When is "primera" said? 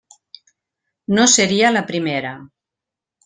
1.91-2.31